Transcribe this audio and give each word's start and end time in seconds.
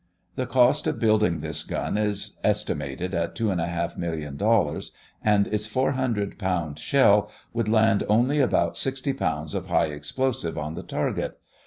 The 0.35 0.47
cost 0.47 0.87
of 0.87 0.97
building 0.97 1.41
this 1.41 1.63
gun 1.63 1.95
is 1.95 2.35
estimated 2.43 3.13
at 3.13 3.35
two 3.35 3.51
and 3.51 3.61
a 3.61 3.67
half 3.67 3.95
million 3.95 4.35
dollars 4.35 4.93
and 5.23 5.45
its 5.45 5.67
400 5.67 6.39
pound 6.39 6.79
shell 6.79 7.29
would 7.53 7.67
land 7.69 8.03
only 8.09 8.39
about 8.39 8.79
sixty 8.79 9.13
pounds 9.13 9.53
of 9.53 9.67
high 9.67 9.89
explosives 9.91 10.57
on 10.57 10.73
the 10.73 10.81
target. 10.81 11.39